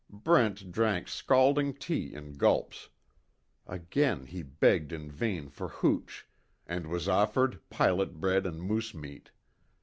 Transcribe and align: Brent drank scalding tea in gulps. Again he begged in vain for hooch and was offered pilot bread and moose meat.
Brent 0.09 0.71
drank 0.71 1.07
scalding 1.07 1.75
tea 1.75 2.11
in 2.11 2.33
gulps. 2.33 2.89
Again 3.67 4.25
he 4.25 4.41
begged 4.41 4.91
in 4.91 5.11
vain 5.11 5.47
for 5.47 5.67
hooch 5.67 6.25
and 6.65 6.87
was 6.87 7.07
offered 7.07 7.59
pilot 7.69 8.19
bread 8.19 8.47
and 8.47 8.59
moose 8.63 8.95
meat. 8.95 9.29